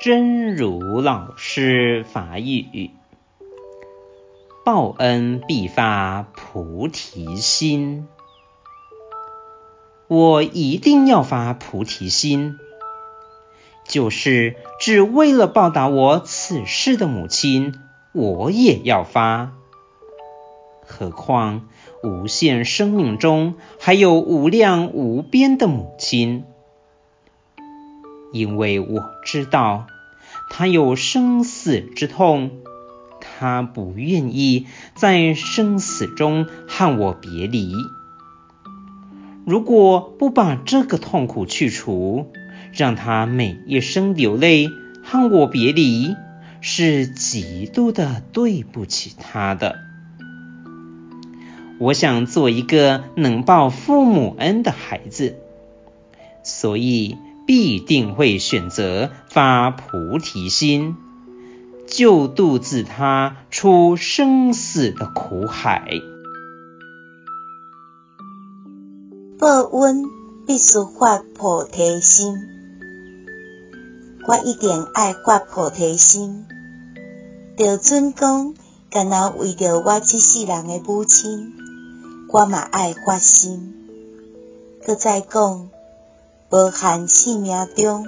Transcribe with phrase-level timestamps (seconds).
[0.00, 2.92] 真如老师法语：
[4.64, 8.06] 报恩必发菩提心，
[10.06, 12.60] 我一定要发菩提心，
[13.88, 17.74] 就是只为了报答我此世的母亲，
[18.12, 19.52] 我也要发。
[20.86, 21.68] 何况
[22.04, 26.44] 无限生命中还有无量无边的母亲。
[28.38, 29.88] 因为我知道
[30.48, 32.52] 他有生死之痛，
[33.20, 37.74] 他不愿意在生死中和我别离。
[39.44, 42.30] 如果不把这个痛苦去除，
[42.72, 44.68] 让他每一生流泪
[45.02, 46.14] 和我别离，
[46.60, 49.80] 是极度的对不起他的。
[51.80, 55.36] 我想做一个能报父母恩的孩子，
[56.44, 57.16] 所以。
[57.48, 60.96] 必定会选择发菩提心，
[61.86, 65.90] 救度自他出生死的苦海。
[69.38, 70.04] 报恩
[70.46, 72.34] 必须发菩提心，
[74.26, 76.44] 我一定爱发菩提心。
[77.56, 78.52] 就准讲，
[78.90, 81.54] 干那为着我这世人的母亲，
[82.30, 83.72] 我嘛爱发心。
[84.86, 85.70] 阁再讲。
[86.50, 88.06] 无限生命中，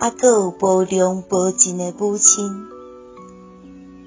[0.00, 2.66] 还阁有无量无尽的母亲，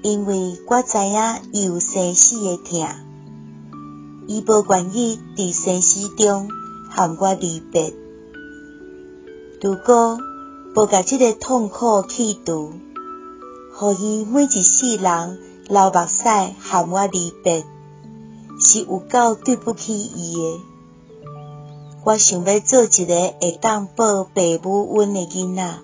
[0.02, 2.86] 因为我知影伊有生死的痛，
[4.26, 6.50] 伊无愿意伫生死中
[6.90, 7.94] 和我离别。
[9.62, 10.18] 如果
[10.76, 12.74] 无甲这个痛苦去除，
[13.72, 16.28] 互伊每一世人流目屎
[16.60, 17.64] 和我离别，
[18.60, 20.60] 是有够对不起伊的。
[22.02, 24.30] 我想要做一个会当报父
[24.62, 25.78] 母恩的囡仔，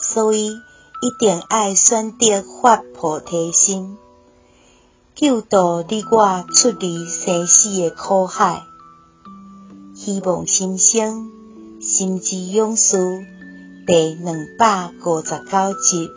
[0.00, 3.96] 所以一定爱选择发菩提心，
[5.14, 8.62] 救度你我出离生死的苦海。
[9.94, 11.30] 希望新生
[11.80, 13.24] 心之勇士
[13.86, 16.10] 第两百五十九集。